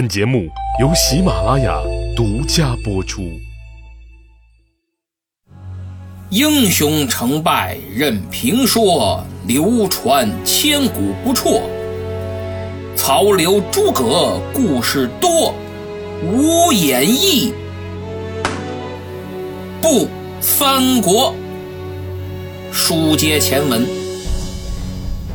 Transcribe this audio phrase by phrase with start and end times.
[0.00, 0.48] 本节目
[0.80, 1.78] 由喜马拉雅
[2.16, 3.38] 独家播出。
[6.30, 11.60] 英雄成败任评说，流传千古不辍。
[12.96, 15.54] 曹刘诸葛故事多，
[16.32, 17.52] 无演义
[19.82, 20.08] 不
[20.40, 21.34] 三国。
[22.72, 23.86] 书接前文，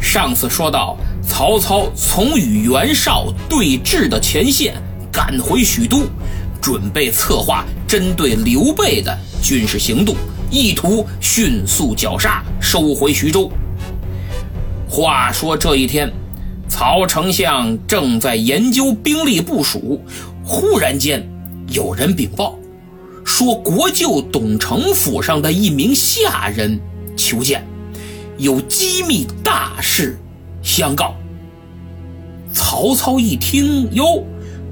[0.02, 0.98] 上次说到，
[1.28, 4.76] 曹操从与袁绍对峙的前线
[5.12, 6.04] 赶回许都，
[6.62, 10.16] 准备策划针对刘备的军事行动。
[10.52, 13.52] 意图迅速绞杀，收回徐州。
[14.88, 16.10] 话说这一天，
[16.70, 20.02] 曹丞相正在研究兵力部署，
[20.44, 21.28] 忽然间
[21.70, 22.58] 有人禀报，
[23.26, 26.80] 说国舅董承府上的一名下人
[27.18, 27.66] 求见，
[28.38, 30.18] 有机密大事
[30.66, 31.16] 相告。
[32.52, 34.26] 曹操一听，哟，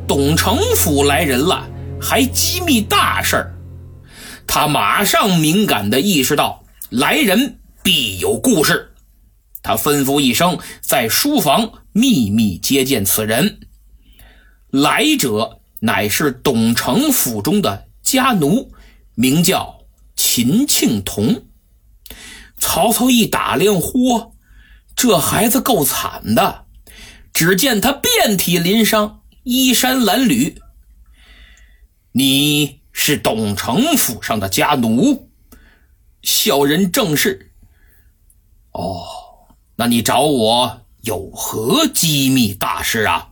[0.07, 1.69] 董承府来人了，
[2.01, 3.55] 还机密大事儿。
[4.47, 8.91] 他马上敏感地意识到来人必有故事，
[9.61, 13.59] 他吩咐一声，在书房秘密接见此人。
[14.69, 18.71] 来者乃是董承府中的家奴，
[19.13, 19.79] 名叫
[20.15, 21.43] 秦庆童。
[22.57, 24.32] 曹操一打量，嚯，
[24.95, 26.65] 这孩子够惨的！
[27.33, 30.57] 只见他遍体鳞伤，衣衫褴褛。
[32.11, 32.81] 你。
[32.95, 35.27] 是董承府上的家奴，
[36.21, 37.51] 小人正是。
[38.71, 39.03] 哦，
[39.75, 43.29] 那你找我有何机密大事啊？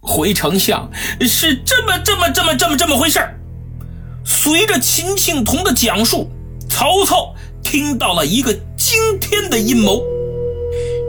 [0.00, 3.20] 回丞相，是这么这么这么这么这么回事
[4.24, 6.28] 随着秦庆童的讲述，
[6.68, 10.02] 曹操听到了一个惊天的阴谋。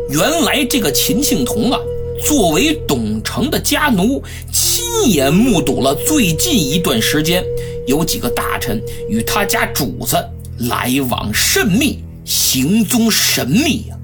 [0.09, 1.79] 原来这个秦庆童啊。
[2.23, 4.21] 作为董承的家奴，
[4.53, 7.43] 亲眼目睹了最近一段时间
[7.87, 10.15] 有几个大臣与他家主子
[10.69, 13.97] 来往甚密，行踪神秘呀。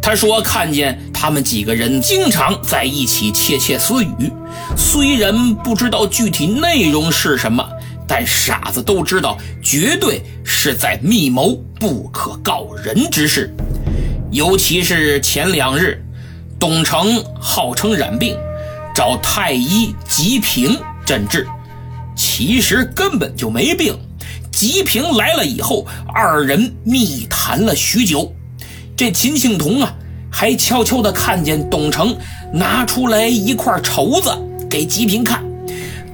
[0.00, 4.30] 他说看见他们几个人经常在一起窃窃私语，
[4.76, 7.68] 虽然不知道具体内容是什么，
[8.08, 13.54] 但傻子都知道绝对是在密谋不可告人之事。
[14.30, 16.02] 尤其是前两日。
[16.58, 18.34] 董承号称染病，
[18.94, 20.74] 找太医吉平
[21.04, 21.46] 诊治，
[22.16, 23.94] 其实根本就没病。
[24.50, 28.34] 吉平来了以后，二人密谈了许久。
[28.96, 29.94] 这秦庆童啊，
[30.32, 32.16] 还悄悄地看见董承
[32.54, 34.34] 拿出来一块绸子
[34.66, 35.44] 给吉平看。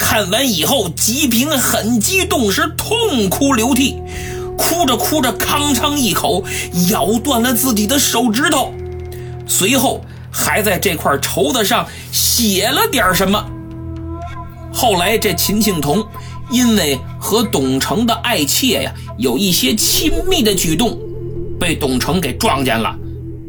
[0.02, 3.96] 看完以后，吉平很激动，是痛哭流涕，
[4.58, 6.44] 哭着哭着，吭哧一口
[6.90, 8.74] 咬断了自己的手指头，
[9.46, 10.04] 随后。
[10.34, 13.46] 还在这块绸子上写了点什么。
[14.72, 16.02] 后来这秦庆童
[16.50, 20.98] 因为和董承的爱妾呀有一些亲密的举动，
[21.60, 22.96] 被董承给撞见了，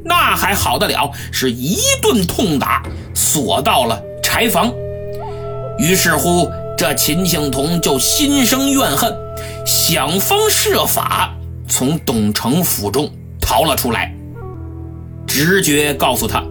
[0.03, 2.83] 那还好得了，是一顿痛打，
[3.13, 4.69] 锁到了柴房。
[5.77, 9.15] 于是乎，这秦庆童就心生怨恨，
[9.65, 11.33] 想方设法
[11.67, 13.11] 从董承府中
[13.41, 14.13] 逃了出来。
[15.27, 16.43] 直觉告诉他。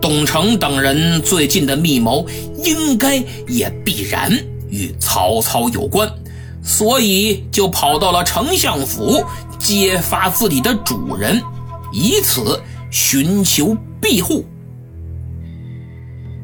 [0.00, 2.24] 董承等人最近的密谋，
[2.62, 3.16] 应该
[3.48, 4.32] 也必然
[4.68, 6.08] 与曹操有关，
[6.62, 9.24] 所以就跑到了丞相府
[9.58, 11.42] 揭发自己的主人，
[11.92, 14.44] 以此寻求庇护。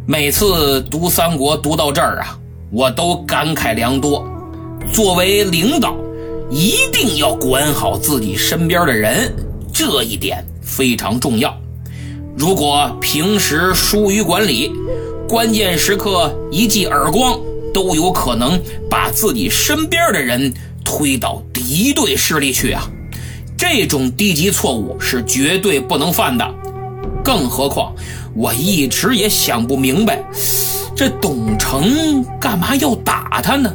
[0.06, 2.38] 每次读三国读到这儿啊，
[2.70, 4.22] 我都感慨良多。
[4.92, 5.96] 作为领导，
[6.50, 9.34] 一定要管好自己身边的人，
[9.72, 11.58] 这一点非常重要。
[12.36, 14.70] 如果平时疏于管理，
[15.26, 17.40] 关键时刻一记耳光，
[17.72, 18.60] 都有可能
[18.90, 20.52] 把自己身边的人
[20.84, 22.86] 推到敌对势力去啊！
[23.56, 26.46] 这种低级错误是绝对不能犯的。
[27.24, 27.94] 更何况，
[28.36, 30.22] 我一直也想不明白，
[30.96, 33.72] 这董承干嘛要打他呢？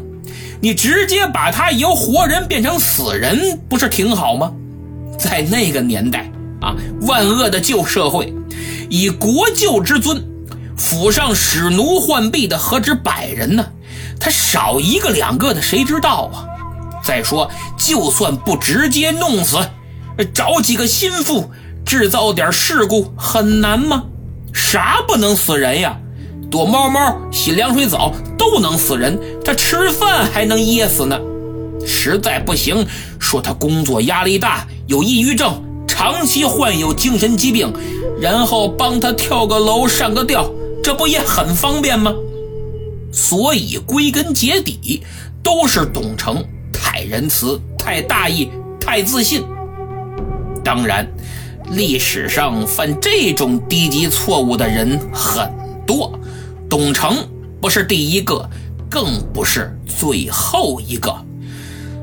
[0.61, 4.51] 你直接把他由活人变成死人，不是挺好吗？
[5.17, 6.29] 在那个年代
[6.59, 8.33] 啊，万恶的旧社会。
[8.89, 10.21] 以国舅之尊，
[10.75, 13.65] 府上使奴换婢的何止百人呢？
[14.19, 16.43] 他少一个两个的，谁知道啊？
[17.01, 19.57] 再说，就算不直接弄死，
[20.33, 21.49] 找几个心腹
[21.85, 24.03] 制造点事故很难吗？
[24.59, 25.97] 啥不能死人呀？
[26.51, 31.17] 躲猫猫、洗凉水澡都能死人，他吃饭还能噎死呢。
[31.87, 32.85] 实在不行，
[33.19, 35.63] 说他工作压力大，有抑郁症。
[35.87, 37.73] 长期患有精神疾病，
[38.21, 40.51] 然后帮他跳个楼上个吊，
[40.83, 42.13] 这不也很方便吗？
[43.11, 45.03] 所以归根结底，
[45.41, 49.43] 都是董成太仁慈、太大义、太自信。
[50.63, 51.07] 当然，
[51.71, 55.51] 历史上犯这种低级错误的人很
[55.85, 56.19] 多，
[56.69, 57.27] 董承
[57.61, 58.49] 不是第一个，
[58.89, 61.15] 更不是最后一个。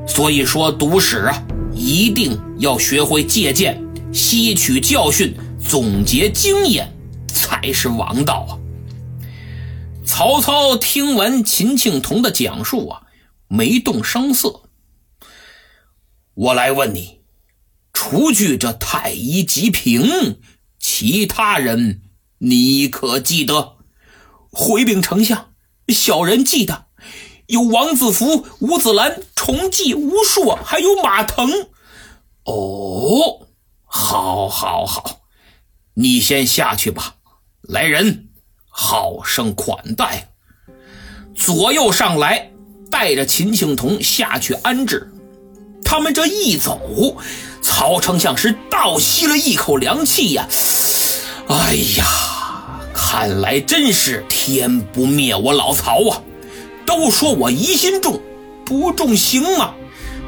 [0.07, 1.43] 所以说，读史啊，
[1.73, 3.83] 一定要学会借鉴、
[4.13, 6.89] 吸取教训、总结经验，
[7.27, 8.51] 才是王道啊！
[10.05, 13.01] 曹操听完秦庆童的讲述啊，
[13.49, 14.61] 没动声色。
[16.33, 17.16] 我来问你，
[17.99, 20.39] 除去这太医吉平，
[20.77, 22.03] 其他人
[22.37, 23.77] 你可记得？
[24.51, 25.47] 回禀丞相，
[25.87, 26.85] 小人记得。
[27.47, 31.49] 有王子服、吴子兰、重记、吴硕，还有马腾。
[32.43, 33.47] 哦，
[33.83, 35.21] 好，好，好，
[35.95, 37.15] 你先下去吧。
[37.63, 38.29] 来人，
[38.69, 40.33] 好生款待。
[41.33, 42.51] 左右上来，
[42.91, 45.11] 带着秦庆童下去安置。
[45.83, 46.79] 他们这一走，
[47.61, 50.47] 曹丞相是倒吸了一口凉气呀！
[51.47, 52.05] 哎呀，
[52.93, 56.21] 看来真是天不灭我老曹啊！
[56.85, 58.21] 都说我疑心重，
[58.65, 59.73] 不重行吗？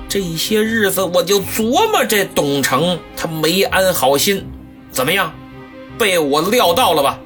[0.07, 4.45] 这些日子我就琢磨这董承，他没安好心，
[4.91, 5.33] 怎么样？
[5.97, 7.19] 被我料到了吧？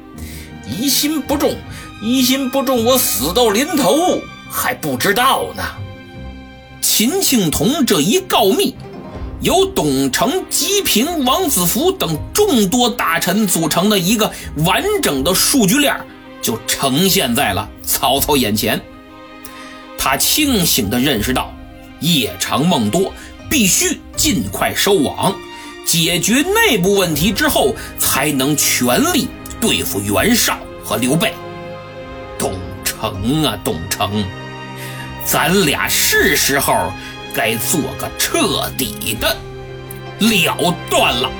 [0.68, 1.56] 疑心不重，
[2.02, 4.20] 疑心不重，我死到临头
[4.50, 5.64] 还不知道呢。
[6.82, 8.76] 秦庆童这一告密，
[9.44, 14.32] 由董承、吉平、王子服等众多大臣组成的一个
[14.66, 15.94] 完整的数据链，
[16.42, 18.82] 就呈现在了曹操眼前。
[19.98, 21.54] 他清醒地认识到，
[22.00, 23.12] 夜长梦多，
[23.50, 25.36] 必须尽快收网，
[25.86, 29.28] 解决内部问题之后，才能全力
[29.60, 31.34] 对付袁绍和刘备。
[32.40, 32.54] 董
[32.86, 34.24] 承啊，董承，
[35.26, 36.94] 咱俩是时候
[37.34, 39.33] 该做个彻底的
[40.30, 41.32] 了断了。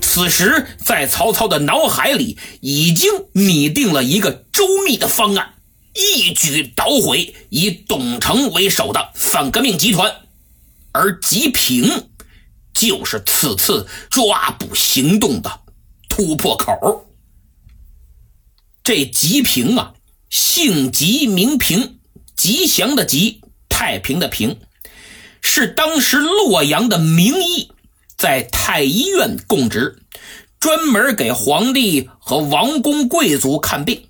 [0.00, 5.54] 此时，在曹操的脑海里已经拟定了一个周密的方案，
[5.94, 10.12] 一举捣毁以董承为首的反革命集团，
[10.92, 12.08] 而吉平
[12.74, 15.60] 就是此次抓捕行动的
[16.08, 17.06] 突破口。
[18.82, 19.94] 这吉平啊，
[20.28, 22.00] 姓吉名平，
[22.36, 23.40] 吉祥的吉，
[23.80, 24.58] 太平的平，
[25.40, 27.70] 是当时洛阳的名医。
[28.18, 30.02] 在太医院供职，
[30.58, 34.02] 专门给皇帝和王公贵族看病。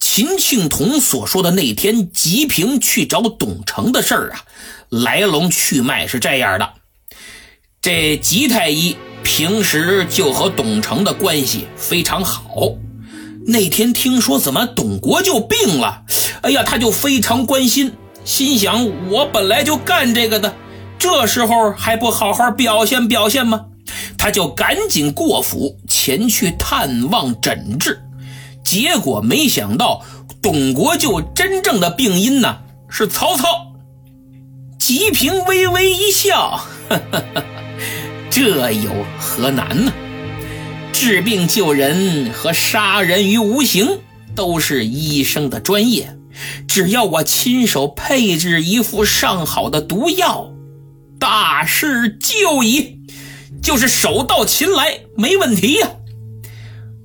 [0.00, 4.44] 秦庆童所说的那天吉平去找董承的事儿啊，
[4.88, 6.72] 来龙去脉是这样的：
[7.82, 12.78] 这吉太医平时就和董承的关系非常好。
[13.46, 16.04] 那天听说怎么董国就病了，
[16.40, 17.92] 哎呀，他就非常关心，
[18.24, 20.54] 心想我本来就干这个的。
[20.98, 23.66] 这时候还不好好表现表现吗？
[24.18, 28.02] 他就赶紧过府前去探望诊治，
[28.62, 30.04] 结果没想到
[30.42, 32.58] 董国舅真正的病因呢
[32.88, 33.46] 是曹操。
[34.78, 37.44] 吉平微微一笑，呵呵呵
[38.30, 39.92] 这有何难呢？
[40.92, 44.00] 治病救人和杀人于无形
[44.34, 46.14] 都是医生的专业，
[46.66, 50.52] 只要我亲手配置一副上好的毒药。
[51.18, 53.00] 大事就已，
[53.62, 55.90] 就是手到擒来没问题呀。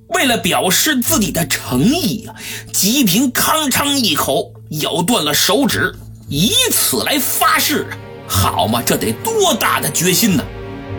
[0.07, 2.35] 为了表示自己的诚意啊，
[2.71, 5.93] 吉平吭哧一口咬断了手指，
[6.29, 7.87] 以此来发誓。
[8.27, 10.43] 好嘛，这得多大的决心呢？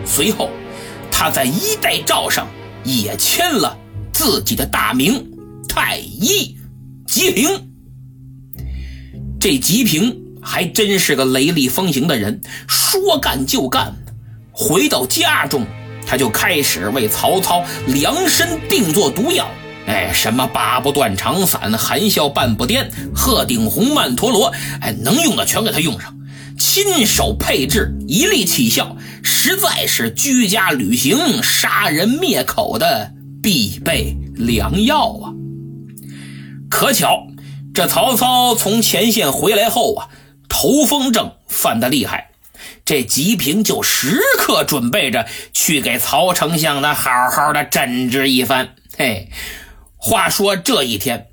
[0.05, 0.49] 随后，
[1.11, 2.47] 他在衣带诏上
[2.83, 3.75] 也签了
[4.13, 5.25] 自己的大名——
[5.67, 6.55] 太医
[7.07, 7.66] 吉平。
[9.39, 10.15] 这吉平。
[10.39, 12.39] 还真是个雷厉风行的人，
[12.69, 13.93] 说干就干。
[14.53, 15.65] 回到家中，
[16.05, 19.45] 他就开始为曹操量身定做毒药。
[19.87, 26.15] 哎，什么八不断肠散、含笑半步癫、鹤顶红、曼陀罗，哎，能用的全给他用上，
[26.57, 33.11] 亲手配制，一力起效，实在是居家旅行、杀人灭口的
[33.43, 35.33] 必备良药啊！
[36.69, 37.27] 可巧，
[37.77, 40.09] 这曹操从前线回来后啊。
[40.49, 42.31] 头风症犯的厉害，
[42.83, 48.73] 这吉平就时刻准备着去给曹丞相呢好好的诊治一番。
[48.97, 49.29] 嘿，
[49.95, 51.27] 话说这一天，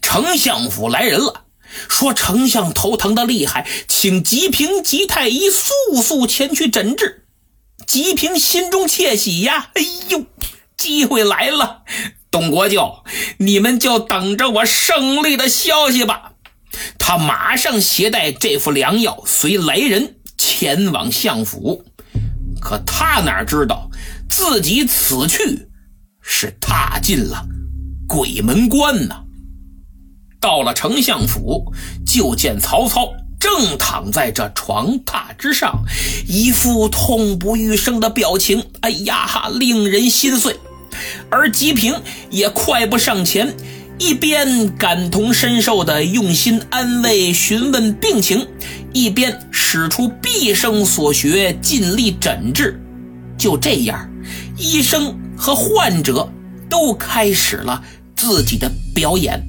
[0.00, 1.44] 丞相府来人了，
[1.90, 7.26] 说丞相头疼的厉害，请吉平吉太医速速前去诊治。
[7.86, 10.24] 吉平心中窃喜呀，哎呦，
[10.78, 11.82] 机会来了！
[12.32, 13.04] 董国舅，
[13.36, 16.32] 你们就等着我胜利的消息吧。
[16.98, 21.84] 他马上携带这副良药，随来人前往相府。
[22.58, 23.90] 可他哪知道，
[24.30, 25.68] 自己此去
[26.22, 27.46] 是踏进了
[28.08, 29.14] 鬼门关呢？
[30.40, 31.70] 到了丞相府，
[32.06, 35.84] 就见曹操正躺在这床榻之上，
[36.26, 38.64] 一副痛不欲生的表情。
[38.80, 40.58] 哎呀，令人心碎。
[41.30, 43.54] 而吉平也快步上前，
[43.98, 48.46] 一边感同身受的用心安慰、询问病情，
[48.92, 52.80] 一边使出毕生所学，尽力诊治。
[53.38, 54.08] 就这样，
[54.56, 56.30] 医生和患者
[56.68, 57.82] 都开始了
[58.14, 59.42] 自己的表演，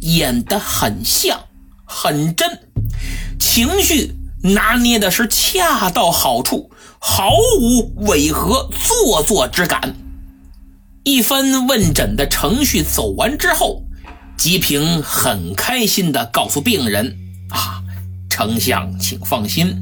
[0.00, 1.38] 演得很像，
[1.84, 2.48] 很真，
[3.38, 7.30] 情绪拿捏的是恰到好处，毫
[7.60, 9.94] 无违和做作之感。
[11.08, 13.82] 一番问诊的程序走完之后，
[14.36, 17.16] 吉平很开心地告诉病人
[17.48, 17.82] ：“啊，
[18.28, 19.74] 丞相，请放心，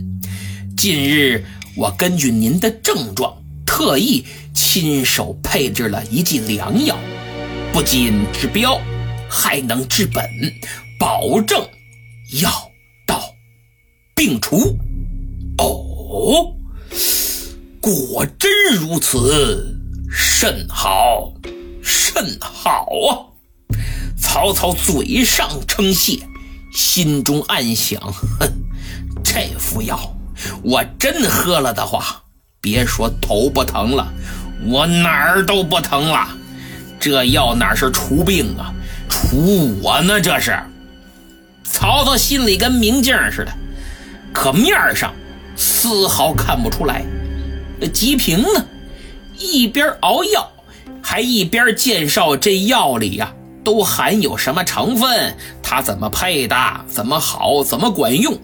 [0.76, 6.96] 近日我根据您的症状，特意亲手配制了一剂良药，
[7.72, 8.80] 不仅治标，
[9.28, 10.24] 还能治本，
[10.96, 11.60] 保证
[12.40, 12.70] 药
[13.04, 13.20] 到
[14.14, 14.78] 病除。”
[15.58, 16.54] 哦，
[17.80, 19.75] 果真如此。
[20.10, 21.32] 甚好，
[21.82, 23.34] 甚好啊！
[24.18, 26.20] 曹操嘴上称谢，
[26.72, 28.52] 心中暗想：哼，
[29.24, 29.98] 这副药
[30.62, 32.22] 我真喝了的话，
[32.60, 34.12] 别说头不疼了，
[34.64, 36.28] 我哪儿都不疼了。
[36.98, 38.72] 这药哪是除病啊，
[39.08, 40.20] 除我呢？
[40.20, 40.58] 这是。
[41.64, 43.52] 曹操心里跟明镜似的，
[44.32, 45.12] 可面上
[45.56, 47.04] 丝毫看不出来。
[47.78, 48.64] 那吉平呢？
[49.38, 50.50] 一边熬药，
[51.02, 53.32] 还一边介绍这药里呀
[53.64, 58.38] 都含有什么成分，它怎么配的，怎么好，怎么管用。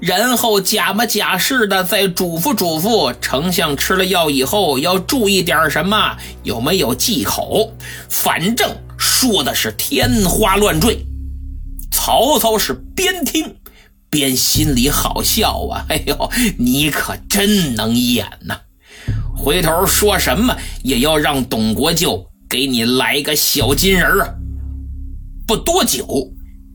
[0.00, 7.72] 然后假模假式的再嘱咐嘱咐丞相，吃了药以后要注意点什么，有没有忌口。
[8.08, 11.04] 反正说的是天花乱坠。
[11.92, 13.56] 曹操是边听
[14.08, 15.84] 边心里好笑啊！
[15.90, 18.58] 哎呦，你可真能演呐！
[19.42, 24.34] 回头说什么也要让董国舅给你来个小金人啊！
[25.46, 26.06] 不多久，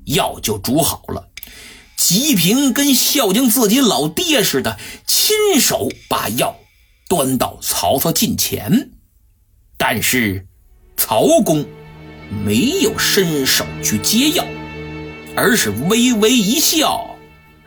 [0.05, 1.29] 药就煮好了。
[1.95, 6.57] 吉平跟孝敬自己老爹似的，亲手把药
[7.07, 8.89] 端到曹操近前。
[9.77, 10.47] 但是
[10.97, 11.63] 曹公
[12.43, 14.43] 没有伸手去接药，
[15.35, 17.15] 而是微微一笑：“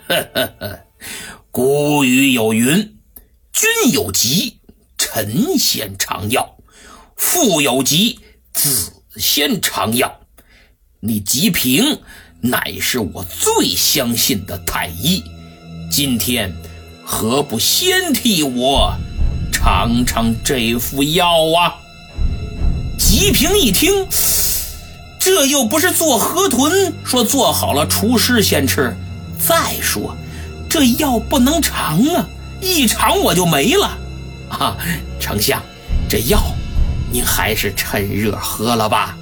[0.08, 0.80] 呵呵呵，
[1.52, 2.96] 古语有云，
[3.52, 4.57] 君有疾。”
[5.10, 6.56] 臣先尝药，
[7.16, 8.20] 父有疾，
[8.52, 10.20] 子先尝药。
[11.00, 12.02] 你吉平
[12.42, 15.24] 乃是我最相信的太医，
[15.90, 16.54] 今天
[17.06, 18.94] 何不先替我
[19.50, 21.26] 尝尝这副药
[21.58, 21.72] 啊？
[22.98, 24.06] 吉平一听，
[25.18, 28.94] 这又不是做河豚，说做好了厨师先吃。
[29.38, 30.14] 再说，
[30.68, 32.28] 这药不能尝啊，
[32.60, 33.98] 一尝我就没了。
[34.48, 34.76] 啊，
[35.20, 35.62] 丞相，
[36.08, 36.42] 这药
[37.10, 39.16] 您还是趁热喝了吧。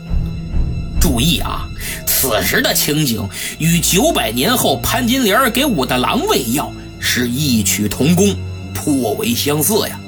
[1.01, 1.69] 注意啊，
[2.07, 3.29] 此时的情景
[3.59, 8.35] 与九百年后潘金莲给武大郎喂药是异曲同工，
[8.75, 9.99] 颇为相似呀。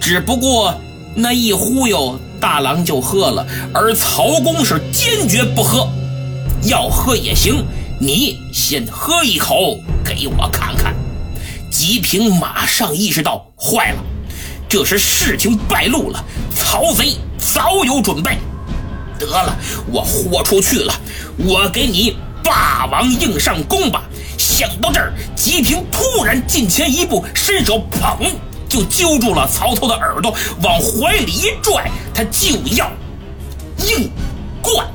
[0.00, 0.78] 只不过
[1.14, 5.88] 那一忽悠，大郎就喝了，而曹公是坚决不喝。
[6.64, 7.64] 要喝也行，
[7.98, 10.94] 你先喝一口给我看看。
[11.70, 14.04] 吉平马上意识到，坏了。
[14.68, 16.22] 这是事情败露了，
[16.54, 18.38] 曹贼早有准备。
[19.18, 19.56] 得了，
[19.90, 20.94] 我豁出去了，
[21.38, 24.04] 我给你霸王硬上弓吧！
[24.36, 28.30] 想到这儿，吉平突然近前一步，伸手捧
[28.68, 30.32] 就揪住了曹操的耳朵，
[30.62, 32.88] 往怀里一拽，他就要
[33.78, 34.10] 硬
[34.62, 34.86] 灌。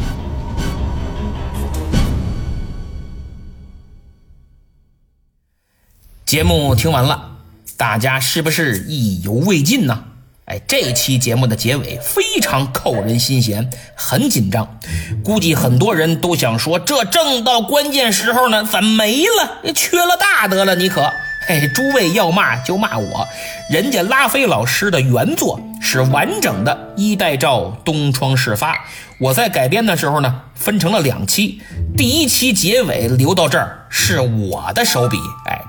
[6.26, 7.33] 节目听完了。
[7.78, 10.04] 大家是不是意犹未尽呢？
[10.46, 14.78] 哎，这期节目的结尾非常扣人心弦，很紧张，
[15.24, 19.74] 估计很多人都想说，这正到关键时候呢，怎么没了？
[19.74, 21.10] 缺了大德了，你可。
[21.46, 23.28] 嘿，诸位要骂就骂我，
[23.70, 28.74] 人家拉菲老师的原作是完整的《衣带诏东窗事发》，
[29.20, 31.62] 我在改编的时候呢，分成了两期，
[31.98, 35.18] 第一期结尾留到这儿是我的手笔，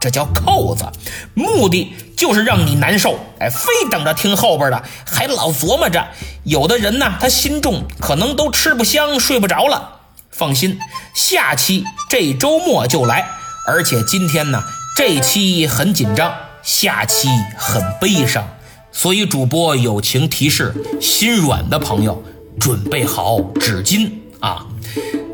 [0.04, 0.84] 这叫扣子，
[1.32, 3.18] 目的就是让你难受。
[3.38, 6.06] 哎，非等着听后边的，还老琢磨着。
[6.42, 10.00] 有的人呢，他心中可能都吃不香、睡不着了。
[10.30, 10.78] 放心，
[11.14, 13.26] 下期这周末就来，
[13.66, 14.62] 而且今天呢，
[14.94, 18.46] 这期很紧张，下期很悲伤，
[18.92, 22.22] 所以主播友情提示：心软的朋友
[22.60, 24.66] 准备好纸巾啊。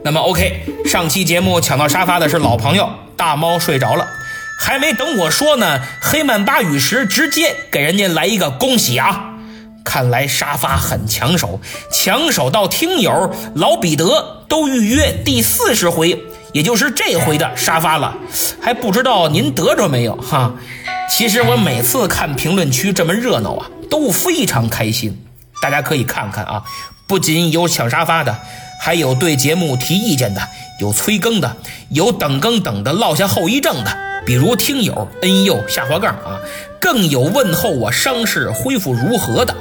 [0.04, 4.06] 那么 OK，上期节目抢到沙发的是老朋友大猫睡着了，
[4.70, 9.34] 还没等我说呢，黑曼巴雨石直接给人家来一个恭喜啊！
[9.84, 11.60] 看来沙发很抢手，
[11.90, 16.22] 抢手到听友老彼得都预约第四十回，
[16.52, 18.14] 也就是这回的沙发了。
[18.60, 20.54] 还不知道您得着没有哈？
[21.10, 25.20] 其实我每次看评论区这么热闹啊，都非常开心。
[25.60, 26.62] 大家可以看看啊，
[27.08, 28.38] 不仅有抢沙发的，
[28.80, 30.40] 还有对节目提意见的，
[30.78, 31.56] 有催更的，
[31.88, 33.98] 有等更等的落下后遗症的，
[34.30, 36.40] 比如听友恩佑下滑杠啊，
[36.78, 39.52] 更有问候我伤势恢复如何的。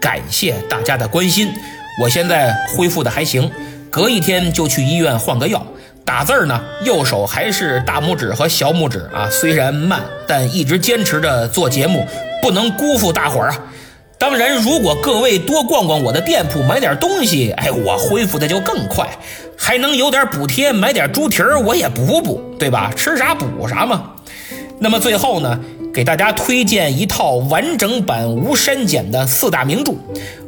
[0.00, 1.52] 感谢大家的关心，
[2.00, 3.52] 我现在恢复的还行，
[3.90, 5.66] 隔一天就去医院换个药。
[6.02, 12.06] 打字儿呢，右手还是大拇指和小拇指啊，虽然慢，但一直坚持着做节目，
[12.40, 13.60] 不能辜负大伙儿啊。
[14.18, 19.06] 当然，如果各位多逛逛我的店铺，买点东西，哎，我恢复的就更快，
[19.56, 22.92] 还能有点补贴，买点猪蹄儿我也补补，对吧？
[22.94, 24.12] 吃啥补啥嘛。
[24.78, 25.58] 那么最后呢？
[25.94, 29.94] 给大家推荐一套完整版无删减的四大名著，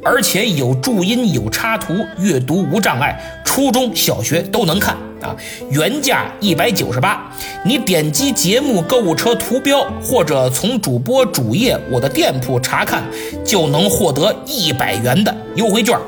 [0.04, 5.34] 而且有注音有插图，阅读无障碍，初中小学都能看啊！
[5.70, 7.32] 原价一百九十八，
[7.64, 13.02] 你点击节目购物车图标，或者从主播主页我的店铺查看，
[13.42, 15.98] 就能获得一百元的优惠券。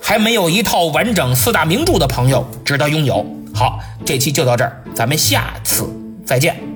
[0.00, 3.24] 还没有一套完整四大名著的朋友，值得拥有。
[3.54, 5.88] 好，这期就到这儿，咱们下次
[6.24, 6.75] 再见。